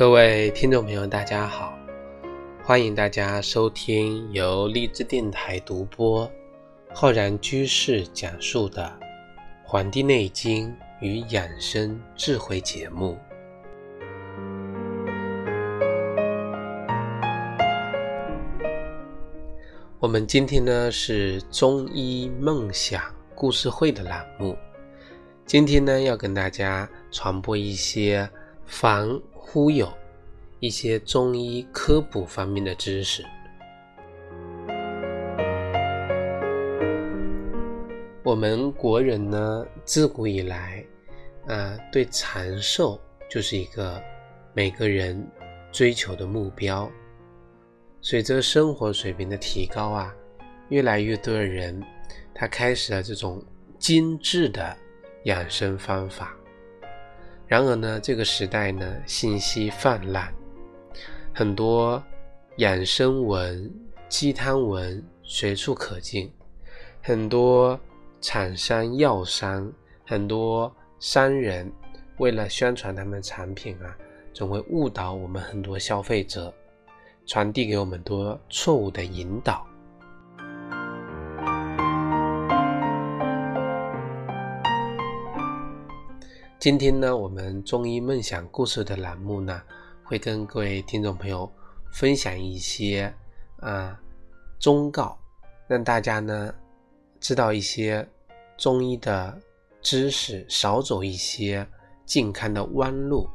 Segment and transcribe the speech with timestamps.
[0.00, 1.78] 各位听众朋友，大家好，
[2.64, 6.26] 欢迎大家收听由荔枝电台独播、
[6.94, 8.82] 浩然居士讲述的
[9.62, 13.18] 《黄帝内经与养生智慧》节目。
[19.98, 23.02] 我们今天呢是中医梦想
[23.34, 24.56] 故事会的栏目，
[25.44, 28.26] 今天呢要跟大家传播一些
[28.64, 29.90] 防忽悠、
[30.60, 33.24] 一些中医科普方面的知识。
[38.22, 40.84] 我们国人呢自古以来
[41.48, 44.00] 啊，对长寿就是一个
[44.54, 45.26] 每个人
[45.72, 46.88] 追求的目标。
[48.02, 50.14] 随着生活水平的提高啊，
[50.68, 51.82] 越来越多的人
[52.32, 53.42] 他开始了这种
[53.78, 54.76] 精致的
[55.24, 56.36] 养生方法。
[57.50, 60.32] 然而呢，这个时代呢信息泛滥，
[61.34, 62.00] 很多
[62.58, 63.68] 养生文、
[64.08, 66.30] 鸡汤文随处可见，
[67.02, 67.76] 很多
[68.20, 69.68] 厂商、药商、
[70.06, 71.68] 很多商人
[72.18, 73.98] 为了宣传他们产品啊，
[74.32, 76.54] 总会误导我们很多消费者。
[77.26, 79.66] 传递给我们多错误的引导。
[86.60, 89.62] 今天呢，我们中医梦想故事的栏目呢，
[90.04, 91.50] 会跟各位听众朋友
[91.90, 93.10] 分享一些
[93.60, 93.98] 啊
[94.58, 95.18] 忠告，
[95.66, 96.54] 让大家呢
[97.18, 98.06] 知道一些
[98.58, 99.40] 中医的
[99.80, 101.66] 知识，少走一些
[102.04, 103.26] 健康的弯路，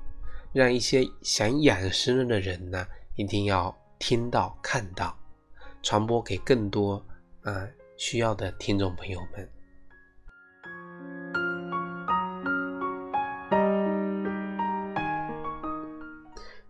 [0.53, 2.85] 让一些想养生的人呢，
[3.15, 3.75] 一定要。
[3.97, 5.17] 听到、看到，
[5.81, 7.03] 传播给更多
[7.43, 7.65] 啊
[7.97, 9.49] 需要的听众朋友们。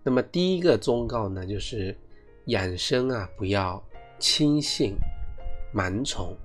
[0.05, 1.97] 那么第一个忠告呢，就是
[2.45, 3.83] 养生啊，不要
[4.19, 4.93] 轻信
[5.73, 6.37] 盲从。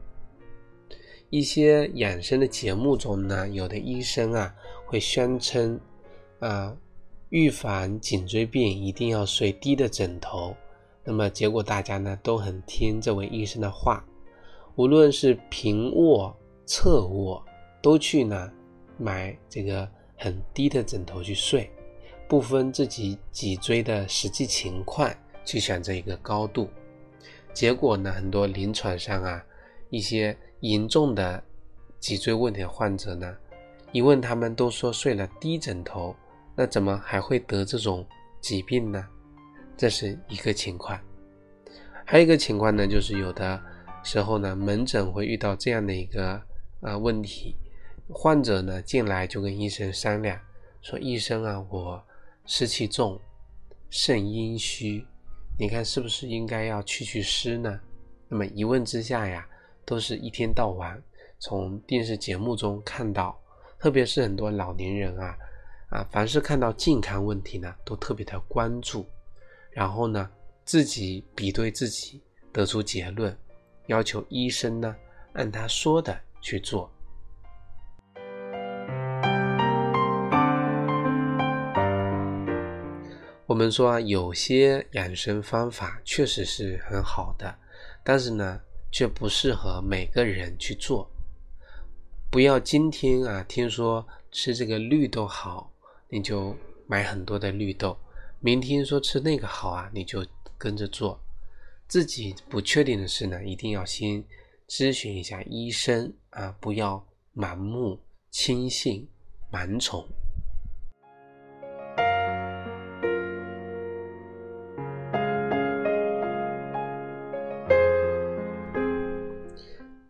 [1.28, 4.54] 一些养生的节目中呢，有的医生啊
[4.86, 5.78] 会宣称
[6.38, 6.74] 啊，
[7.28, 10.56] 预防颈椎病一定要睡低的枕头。
[11.04, 14.02] 那么结果大家呢都很听这位医生的话，
[14.74, 16.34] 无论是平卧、
[16.64, 17.44] 侧卧，
[17.82, 18.50] 都去呢
[18.96, 21.70] 买这个很低的枕头去睡，
[22.30, 25.12] 不分自己脊椎的实际情况
[25.44, 26.70] 去选择一个高度。
[27.52, 29.44] 结果呢，很多临床上啊
[29.88, 31.42] 一些严重的
[31.98, 33.36] 脊椎问题的患者呢，
[33.90, 36.14] 一问他们都说睡了低枕头，
[36.54, 38.06] 那怎么还会得这种
[38.40, 39.04] 疾病呢？
[39.76, 40.96] 这是一个情况，
[42.04, 43.60] 还有一个情况呢，就是有的
[44.04, 46.40] 时候呢，门诊会遇到这样的一个
[46.80, 47.56] 啊问题，
[48.08, 50.38] 患者呢进来就跟医生商量，
[50.80, 52.00] 说医生啊，我
[52.52, 53.16] 湿气重，
[53.90, 55.06] 肾阴虚，
[55.56, 57.80] 你看是不是应该要去去湿呢？
[58.26, 59.48] 那么一问之下呀，
[59.84, 61.00] 都是一天到晚
[61.38, 63.40] 从电视节目中看到，
[63.78, 65.38] 特别是很多老年人啊，
[65.90, 69.06] 啊，凡是看到健康问题呢，都特别的关注。
[69.70, 70.28] 然后呢，
[70.64, 72.20] 自己比对自己，
[72.52, 73.38] 得出结论，
[73.86, 74.96] 要求医生呢
[75.34, 76.90] 按他说的去做。
[83.50, 87.52] 我们说啊，有些养生方法确实是很好的，
[88.04, 88.60] 但是呢，
[88.92, 91.10] 却不适合每个人去做。
[92.30, 95.68] 不要今天啊，听说吃这个绿豆好，
[96.08, 96.56] 你就
[96.86, 97.98] 买很多的绿豆。
[98.38, 100.24] 明天说吃那个好啊，你就
[100.56, 101.20] 跟着做。
[101.88, 104.24] 自己不确定的事呢，一定要先
[104.68, 107.04] 咨询一下医生啊，不要
[107.34, 107.98] 盲目
[108.30, 109.08] 轻信
[109.50, 110.06] 盲从。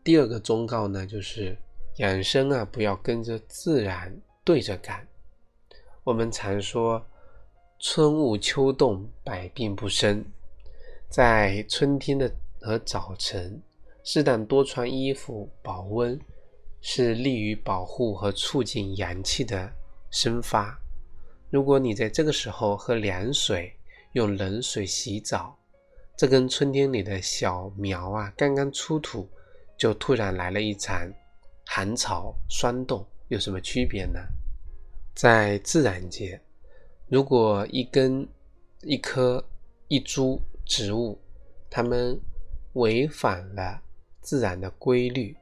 [0.02, 1.56] 第二个忠告呢，就是
[1.96, 4.14] 养生啊，不要跟着自然
[4.44, 5.06] 对着干。
[6.04, 7.04] 我们常说。
[7.82, 10.22] 春捂秋冻，百病不生。
[11.08, 12.30] 在春天的
[12.60, 13.58] 和早晨，
[14.04, 16.20] 适当多穿衣服保温，
[16.82, 19.72] 是利于保护和促进阳气的
[20.10, 20.78] 生发。
[21.48, 23.74] 如果你在这个时候喝凉水，
[24.12, 25.56] 用冷水洗澡，
[26.14, 29.26] 这跟春天里的小苗啊刚刚出土，
[29.80, 31.10] 就突然来了一场
[31.64, 34.20] 寒潮霜冻，有什么区别呢？
[35.14, 36.38] 在自然界。
[37.08, 38.28] 如果一根、
[38.82, 39.42] 一棵、
[39.88, 41.18] 一株植物，
[41.70, 42.20] 它们
[42.74, 43.80] 违反了
[44.20, 45.34] 自然的规律，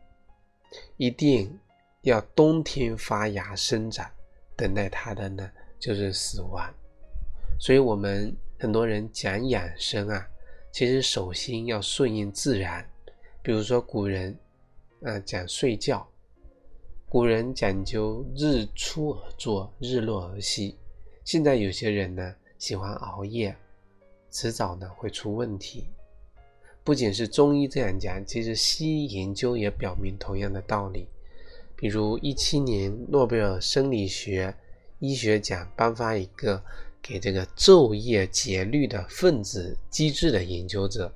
[0.99, 1.59] 一定
[2.03, 4.09] 要冬天发芽生长，
[4.57, 5.51] 等待它的呢
[5.81, 6.73] 就是死亡。
[7.59, 10.25] 所以我们很多人讲养生啊，
[10.71, 12.89] 其实首先要顺应自然。
[13.49, 14.37] 比如说古人
[15.01, 16.07] 啊讲睡觉，
[17.09, 20.77] 古人讲究日出而作，日落而息。
[21.25, 23.57] 现在有些人呢喜欢熬夜，
[24.31, 25.87] 迟早呢会出问题。
[26.85, 31.09] 不仅是中医这样讲，其实西医研究也表明同样的道理。
[31.75, 34.55] 比如一七年诺贝尔生理学
[34.99, 36.63] 医学奖颁发一个
[37.01, 41.11] 给这个昼夜节律的分子机制的研究者，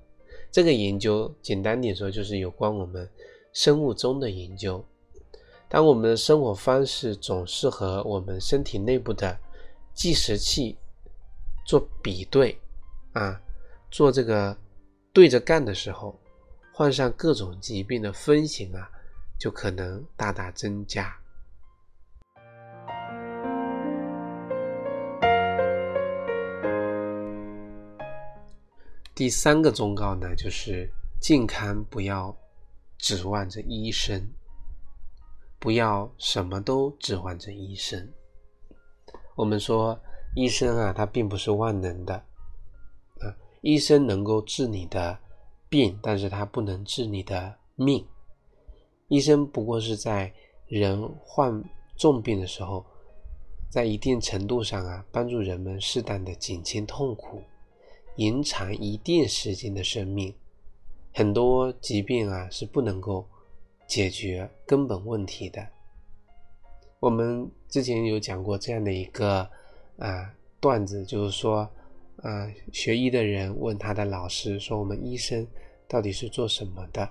[0.52, 3.08] 这个研究简单点说就是有关我们
[3.52, 4.84] 生物钟的研究。
[5.68, 9.36] 当我们的生活方式总是和我们身体内部的
[9.92, 10.76] 计时器
[11.66, 12.56] 做比对
[13.14, 13.40] 啊，
[13.90, 14.56] 做这个。
[15.14, 16.18] 对着干的时候，
[16.72, 18.90] 患上各种疾病的风险啊，
[19.38, 21.14] 就可能大大增加。
[29.22, 32.36] 第三个忠告呢，就是健康不要
[32.98, 34.28] 指望着医生，
[35.60, 38.12] 不要什么都指望着医生。
[39.36, 39.96] 我们说，
[40.34, 43.30] 医生啊，他并不是万能的啊。
[43.60, 45.16] 医生能够治你的
[45.68, 48.04] 病，但是他不能治你的命。
[49.06, 50.34] 医生不过是在
[50.66, 51.62] 人患
[51.96, 52.84] 重病的时候，
[53.70, 57.40] 在一定程度上啊，帮助人们适当的减轻痛苦，
[58.16, 60.34] 延长一定时间的生命。
[61.14, 63.26] 很多疾病啊是不能够
[63.86, 65.66] 解决根本问题的。
[67.00, 69.48] 我们之前有讲过这样的一个
[69.98, 71.68] 啊段子，就是说。
[72.18, 75.44] 啊，学医的人问他的老师说：“我们医生
[75.88, 77.08] 到底是做什么的？”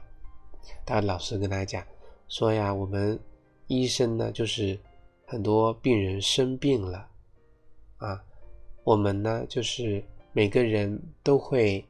[0.86, 1.86] 他老师跟他讲
[2.30, 3.20] 说：“呀，我们
[3.68, 4.80] 医生呢，就是
[5.26, 7.10] 很多病人生病了，
[7.98, 8.24] 啊，
[8.86, 10.02] 我们呢，就是
[10.34, 11.86] 每个人都会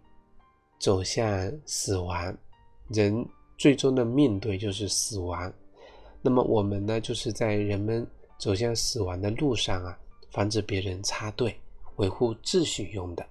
[0.79, 2.35] 走向死亡，
[2.89, 3.25] 人
[3.57, 5.51] 最终的面对就是死亡。
[6.21, 8.05] 那么我们呢，就是在人们
[8.38, 9.97] 走向死亡的路上啊，
[10.31, 11.55] 防止别人插队。”
[11.97, 13.23] 维护秩序用的，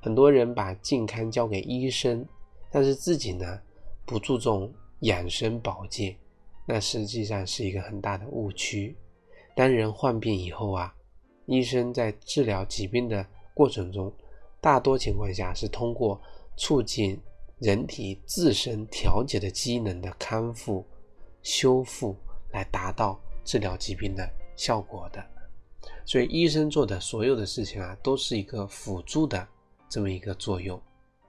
[0.00, 2.26] 很多人把健康交给医生，
[2.68, 3.60] 但是自己呢
[4.04, 6.16] 不注重养生保健，
[6.66, 8.96] 那实际上是一个很大的误区。
[9.54, 10.92] 当人患病以后啊，
[11.44, 13.24] 医生在治疗疾病的
[13.56, 14.12] 过程中，
[14.60, 16.20] 大多情况下是通过
[16.58, 17.18] 促进
[17.58, 20.84] 人体自身调节的机能的康复、
[21.42, 22.14] 修复
[22.52, 25.24] 来达到治疗疾病的效果的。
[26.04, 29.48] 所以医生做的所有的事情啊，都是一个辅助的
[29.88, 30.78] 这么一个作用，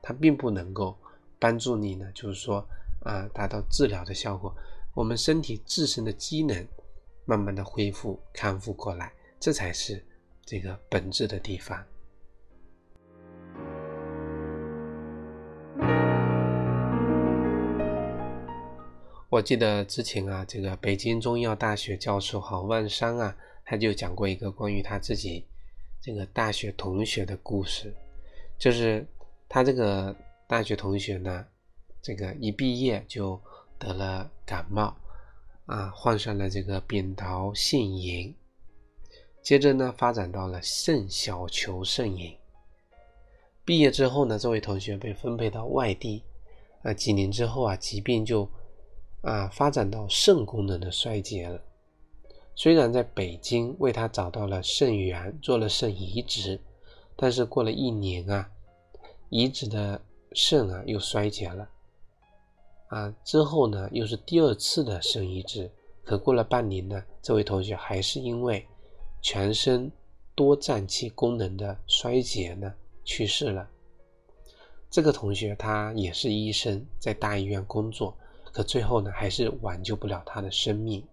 [0.02, 0.98] 它并不能够
[1.40, 2.60] 帮助你呢，就是说
[3.06, 4.54] 啊，达到治疗的效果。
[4.94, 6.68] 我们身体自身的机能
[7.24, 10.06] 慢慢的恢复康复过来，这才是
[10.46, 11.82] 这个本质的地方。
[19.30, 23.36] 我记得之前啊，这个北京中医药大学教授郝万山啊。
[23.70, 25.46] 他就讲过一个关于他自己
[26.00, 27.94] 这个大学同学的故事，
[28.58, 29.06] 就是
[29.50, 30.16] 他这个
[30.48, 31.46] 大学同学呢，
[32.02, 33.38] 这个一毕业就
[33.78, 34.96] 得了感冒，
[35.66, 38.34] 啊，患上了这个扁桃腺炎，
[39.42, 42.34] 接着呢发展到了肾小球肾炎。
[43.66, 46.24] 毕业之后呢，这位同学被分配到外地，
[46.84, 48.50] 啊，几年之后啊，疾病就
[49.28, 51.60] 啊发展到肾功能的衰竭了。
[52.56, 56.60] 虽然在北京为他找到了肾源，做了肾移植，
[57.16, 58.50] 但是过了一年啊，
[59.30, 61.70] 移植的肾啊又衰竭了，
[62.88, 65.70] 啊之后呢又是第二次的肾移植，
[66.04, 68.66] 可过了半年呢，这位同学还是因为
[69.22, 69.92] 全身
[70.34, 73.70] 多脏器功能的衰竭呢去世了。
[74.90, 78.18] 这个同学他也是医生，在大医院工作，
[78.58, 81.06] 可最后呢还是挽救不了他的生命。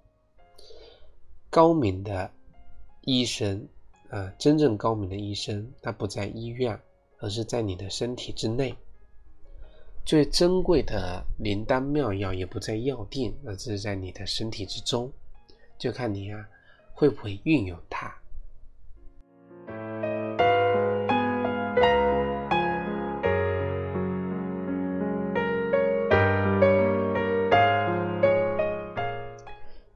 [1.51, 2.31] 高明的
[3.03, 3.69] 医生
[4.09, 6.81] 啊，真正高明的医生，他不在医院，
[7.19, 8.75] 而是在你的身体之内。
[10.07, 15.13] 最珍贵的灵丹妙药也不在药店，而是在你的身体之中，
[15.77, 16.49] 就看你啊
[16.95, 18.11] 会不会运用它。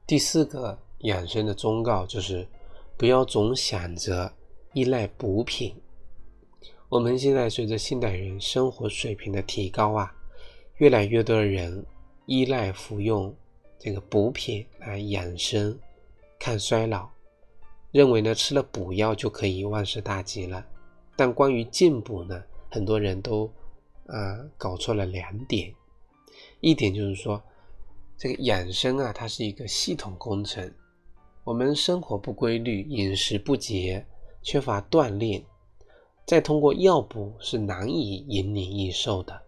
[0.09, 0.75] 第四个。
[1.03, 2.45] 养生的忠告就是，
[2.97, 4.33] 不要总想着
[4.73, 5.73] 依赖补品。
[6.89, 10.13] 我们现在随着现代人生活水平的提高啊，
[10.77, 11.85] 越来越多的人
[12.25, 13.33] 依赖服用
[13.77, 15.77] 这个补品来养生、
[16.39, 17.07] 抗衰老。
[17.91, 20.65] 认为呢吃了补药就可以万事大吉了。
[21.15, 23.45] 但关于进补呢，很多人都
[24.07, 25.73] 啊搞错了两点。
[26.59, 27.41] 一点就是说，
[28.19, 30.69] 这个养生啊，它是一个系统工程。
[31.45, 34.05] 我们生活不规律，饮食不节，
[34.43, 35.41] 缺乏锻炼，
[36.27, 39.41] 再通过药补是难以引领益寿的。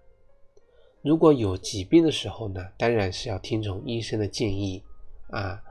[1.01, 4.81] 如果有疾病的时候呢，当然是要听从医生的建议
[5.31, 5.61] 啊，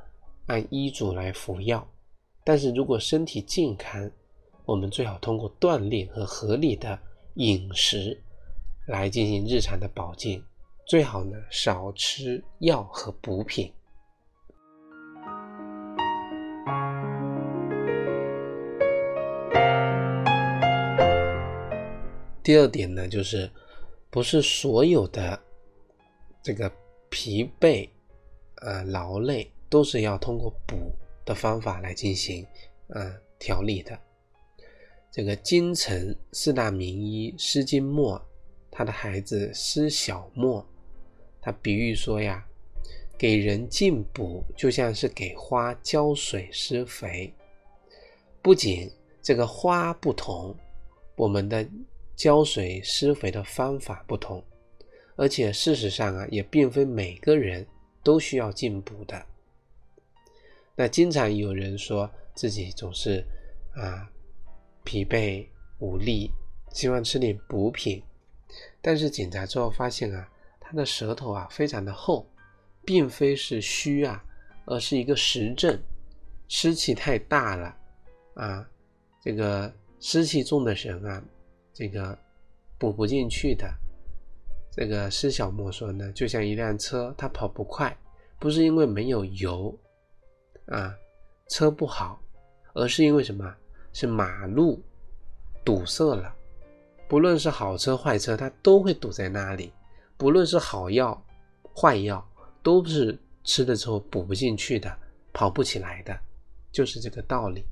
[0.47, 1.89] 按医嘱来服药。
[2.45, 4.11] 但是如果身体健康，
[4.67, 6.99] 我们最好通过锻炼和合理的
[7.37, 8.23] 饮食
[8.87, 10.43] 来进行日常的保健，
[10.91, 13.73] 最好呢少吃药和补品。
[22.43, 23.49] 第二点呢，就是
[24.11, 25.41] 不是所有的
[26.43, 26.69] 这个
[27.09, 27.89] 疲惫、
[28.57, 30.75] 啊劳累都是要通过补
[31.25, 32.45] 的方法来进行
[32.89, 33.97] 啊调理的。
[35.13, 38.21] 这个京城四大名医施金墨，
[38.73, 40.67] 他的孩子施小墨，
[41.41, 42.47] 他比喻说呀，
[43.19, 47.33] 给人进补就像是给花浇水施肥，
[48.43, 48.91] 不仅
[49.23, 50.57] 这个花不同，
[51.17, 51.69] 我们的。
[52.17, 54.45] 浇水施肥的方法不同，
[55.17, 57.67] 而且事实上啊，也并非每个人
[58.03, 59.25] 都需要进补的。
[60.77, 63.25] 那经常有人说自己总是
[63.75, 64.07] 啊
[64.85, 65.47] 疲惫
[65.79, 66.31] 无力，
[66.75, 68.03] 希望吃点补品，
[68.83, 70.31] 但是检查之后发现啊，
[70.71, 72.25] 他的舌头啊非常的厚，
[72.85, 74.25] 并非是虚啊，
[74.67, 75.77] 而是一个实症，
[76.47, 77.77] 湿气太大了
[78.35, 78.71] 啊，
[79.21, 81.21] 这个湿气重的人啊。
[81.73, 82.17] 这个
[82.79, 83.69] 补不进去的，
[84.71, 87.97] 这个施小莫说呢，就像一辆车，它跑不快，
[88.39, 89.77] 不是因为没有油
[90.67, 90.95] 啊，
[91.49, 92.21] 车不好，
[92.75, 93.53] 而是因为什么？
[93.93, 94.81] 是马路
[95.65, 96.33] 堵塞了。
[97.09, 99.73] 不论是好车坏车，它都会堵在那里。
[100.21, 101.19] 不论是好药
[101.75, 102.23] 坏药，
[102.63, 104.95] 都是吃了之后补不进去的，
[105.33, 106.15] 跑不起来的，
[106.71, 107.65] 就是这个道理。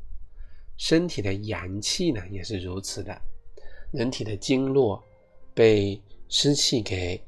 [0.79, 3.15] 身体的阳气呢，也是如此的。
[3.91, 5.05] 人体的经络
[5.53, 6.01] 被
[6.31, 7.23] 湿气给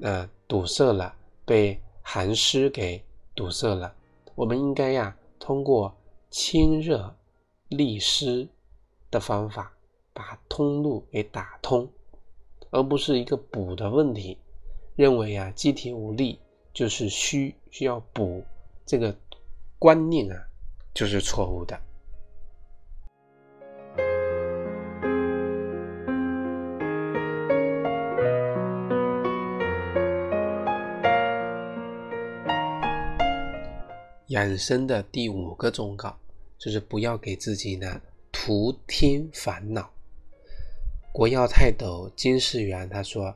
[0.00, 1.12] 呃堵塞了，
[1.44, 3.92] 被寒湿给堵塞了。
[4.36, 5.92] 我们应该呀，通过
[6.30, 7.12] 清热
[7.70, 8.48] 利湿
[9.10, 9.76] 的方法，
[10.12, 11.90] 把通路给打通，
[12.70, 14.38] 而不是一个补的问题。
[14.94, 16.40] 认为啊，机体无力
[16.72, 18.42] 就是虚，需要补，
[18.86, 19.14] 这个
[19.78, 20.42] 观念啊，
[20.94, 21.78] 就是错误的。
[34.28, 36.14] 养生的第五个忠告
[36.58, 38.00] 就是不要给自己呢
[38.32, 39.95] 徒添烦恼。
[41.16, 43.34] 国药泰斗金世元他说：“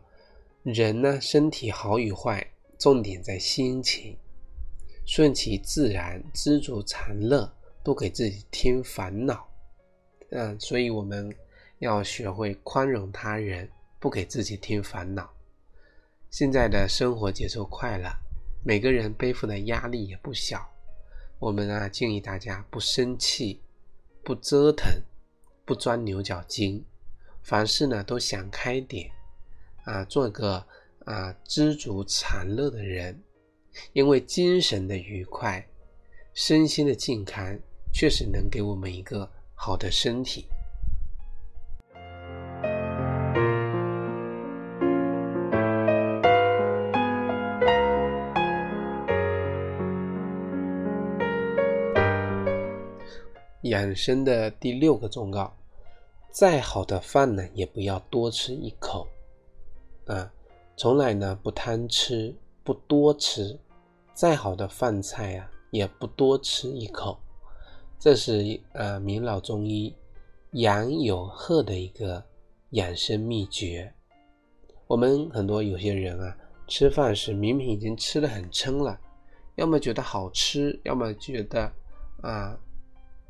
[0.62, 2.46] 人呢身体好与坏，
[2.78, 4.14] 重点在心情，
[5.06, 7.50] 顺其自然，知足常乐，
[7.82, 9.48] 不给自己添烦恼。”
[10.28, 11.34] 嗯，所以我们
[11.78, 13.66] 要学会宽容他人，
[13.98, 15.32] 不给自己添烦恼。
[16.28, 18.14] 现在的生活节奏快了，
[18.62, 20.70] 每个人背负的压力也不小。
[21.38, 23.62] 我们啊，建议大家不生气，
[24.22, 25.00] 不折腾，
[25.64, 26.84] 不钻牛角尖，
[27.42, 29.10] 凡事呢都想开点，
[29.84, 30.64] 啊，做个
[31.04, 33.22] 啊知足常乐的人。
[33.92, 35.64] 因为精神的愉快，
[36.34, 37.56] 身心的健康，
[37.92, 40.46] 确实能给我们一个好的身体。
[53.62, 55.56] 养生的第六个忠告：
[56.30, 59.06] 再好的饭呢，也不要多吃一口
[60.06, 60.32] 啊！
[60.76, 63.58] 从来呢不贪吃，不多吃。
[64.14, 67.18] 再好的饭菜啊，也不多吃一口。
[67.98, 69.94] 这是呃名老中医
[70.52, 72.22] 杨有鹤的一个
[72.70, 73.92] 养生秘诀。
[74.86, 76.36] 我们很多有些人啊，
[76.68, 78.98] 吃饭时明明已经吃的很撑了，
[79.56, 81.70] 要么觉得好吃，要么觉得
[82.22, 82.58] 啊。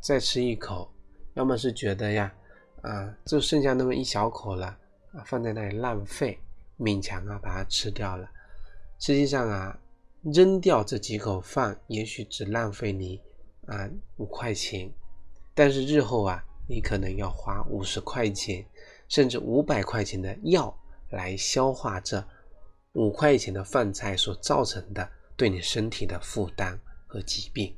[0.00, 0.90] 再吃一口，
[1.35, 2.33] 要么是觉得呀，
[2.82, 4.66] 啊，就剩下那么一小口了，
[5.12, 6.38] 啊，放在那里浪费，
[6.78, 8.28] 勉强啊把它吃掉了。
[8.99, 9.78] 实际上啊，
[10.22, 13.20] 扔掉这几口饭，也许只浪费你
[13.66, 14.90] 啊五块钱，
[15.54, 18.64] 但是日后啊，你可能要花五十块钱，
[19.08, 20.75] 甚至五百块钱的药
[21.10, 22.22] 来消化这
[22.92, 27.75] 五块钱的饭菜所造成的对你身体的负担和疾病。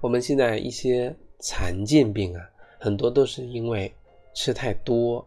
[0.00, 3.92] 我们现在一些常见病啊，很多都是因为
[4.32, 5.26] 吃太多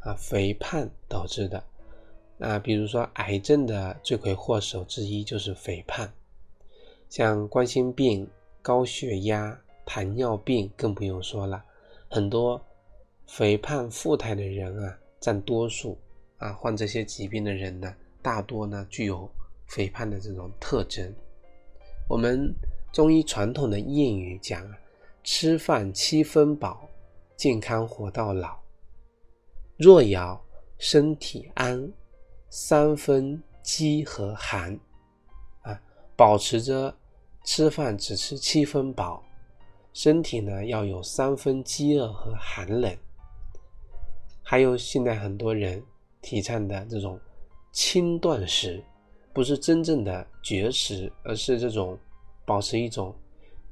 [0.00, 1.62] 啊，肥胖导致的
[2.40, 2.58] 啊。
[2.58, 6.10] 比如说癌症的罪魁祸首之一就是肥胖，
[7.08, 8.28] 像冠心病、
[8.60, 9.56] 高血压、
[9.86, 11.64] 糖尿病更不用说了，
[12.10, 12.60] 很多
[13.28, 15.96] 肥胖富态的人啊占多数
[16.38, 19.30] 啊，患这些疾病的人呢，大多呢具有
[19.66, 21.14] 肥胖的这种特征。
[22.08, 22.52] 我们
[22.98, 24.76] 中医传统的谚语讲啊，
[25.22, 26.88] 吃饭七分饱，
[27.36, 28.58] 健康活到老；
[29.76, 30.44] 若要
[30.78, 31.92] 身体安，
[32.50, 34.76] 三分饥和寒。
[35.62, 35.80] 啊，
[36.16, 36.92] 保持着
[37.44, 39.22] 吃饭只吃七分饱，
[39.92, 42.92] 身体呢要有三分饥饿和寒冷。
[44.42, 45.80] 还有现在很多人
[46.20, 47.16] 提倡的这种
[47.70, 48.82] 轻断食。
[49.32, 51.96] 不是真正的绝食，而是这种
[52.48, 53.14] 保持一种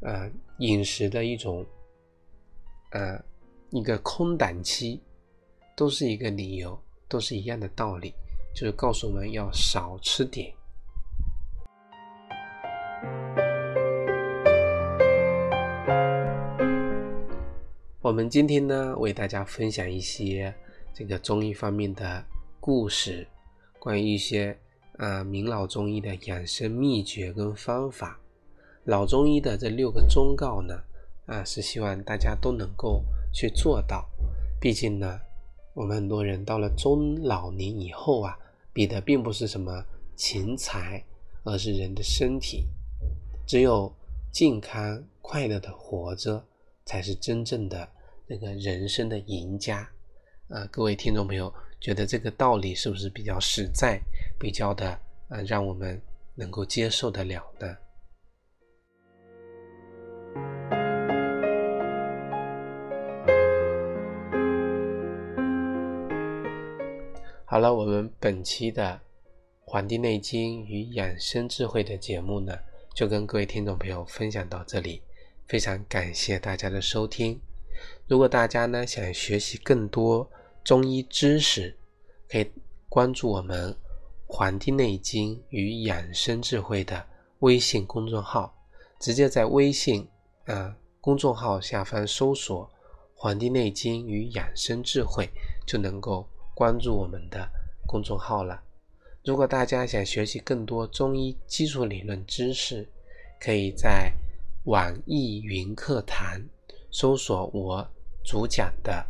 [0.00, 1.64] 呃饮食的一种
[2.90, 3.18] 呃
[3.71, 5.00] 一个空档期，
[5.75, 6.78] 都是一个理由，
[7.09, 8.12] 都是一样的道理，
[8.54, 10.52] 就是告诉我们要少吃点。
[18.02, 20.54] 我们今天呢，为大家分享一些
[20.92, 22.23] 这个中医方面的
[22.61, 23.26] 故事，
[23.78, 24.54] 关于一些。
[24.99, 28.18] 啊，名老中医的养生秘诀跟方法，
[28.87, 30.81] 老中医的这六个忠告呢，
[31.26, 33.02] 啊，是希望大家都能够
[33.33, 34.09] 去做到。
[34.61, 35.21] 毕竟呢，
[35.75, 38.38] 我们很多人到了中老年以后啊，
[38.72, 39.85] 比的并不是什么
[40.16, 41.05] 钱财，
[41.42, 42.64] 而是人的身体。
[43.46, 43.92] 只有
[44.33, 46.44] 健康快乐的活着，
[46.85, 47.88] 才是真正的
[48.27, 49.88] 那个人生的赢家。
[50.49, 51.53] 啊，各位听众朋友。
[51.79, 54.01] 觉得这个道理是不是比较实在，
[54.40, 54.88] 比较的
[55.29, 56.01] 啊，让我们
[56.35, 57.77] 能够接受得了呢？
[67.48, 68.82] 好了，我们本期的
[69.61, 72.52] 《黄帝内经与养生智慧》的节目呢，
[72.92, 75.00] 就跟各位听众朋友分享到这里，
[75.46, 77.40] 非常感谢大家的收听。
[78.09, 80.28] 如果大家呢想学习更多，
[80.64, 81.78] 中医知识
[82.28, 82.50] 可以
[82.88, 83.72] 关注我们
[84.26, 87.06] 《黄帝内经与养生智慧》的
[87.38, 88.52] 微信公众号，
[88.98, 90.09] 直接在微信
[90.46, 92.64] 啊公众号下方搜索
[93.14, 95.26] 《黄帝内经与养生智慧》，
[95.64, 97.47] 就能够关注我们的
[97.87, 98.62] 公众号了。
[99.23, 102.88] 如果大家想学习更多中医基础理论知识，
[103.38, 104.11] 可以在
[104.64, 106.42] 网易云课堂
[106.90, 107.87] 搜索我
[108.25, 109.07] 主讲的。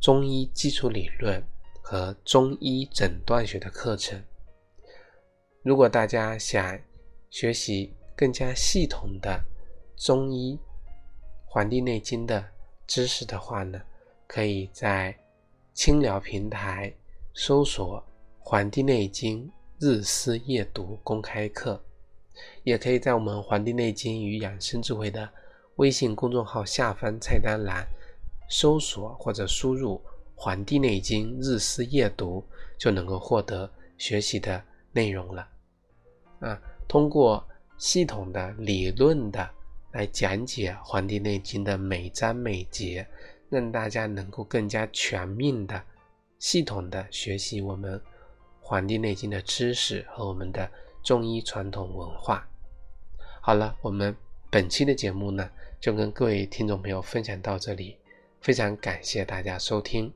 [0.00, 1.44] 中医基础理论
[1.82, 4.18] 和中医诊断学的课程。
[5.62, 6.80] 如果大家想
[7.28, 9.44] 学习更加系统的
[9.98, 10.56] 中医
[11.44, 12.42] 《黄帝内经》的
[12.86, 13.78] 知识的话呢，
[14.26, 15.14] 可以在
[15.80, 16.92] 清聊平台
[17.32, 17.98] 搜索
[18.38, 21.82] 《黄帝内经日思夜读》公开课，
[22.64, 25.26] 也可以在我们《黄帝内经与养生智慧》的
[25.76, 27.88] 微信公众号下方菜单栏。
[28.50, 29.94] 搜索或者输入
[30.34, 32.44] 《黄帝内经日思夜读》，
[32.78, 34.62] 就能够获得学习的
[34.92, 35.48] 内容了。
[36.40, 37.42] 啊，通过
[37.78, 39.48] 系统的理论的
[39.92, 43.08] 来讲解《黄帝内经》的每章每节，
[43.50, 45.82] 让大家能够更加全面的、
[46.38, 47.98] 系统的学习我们
[48.60, 50.70] 《黄帝内经》的知识和我们的
[51.02, 52.48] 中医传统文化。
[53.42, 54.16] 好了，我们
[54.50, 57.98] 本期的节目呢，就跟各位听众朋友分享到这里。
[58.40, 60.10] 非常感谢大家收听，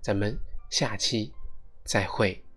[0.00, 0.36] 咱们
[0.70, 1.32] 下期
[1.84, 2.49] 再会。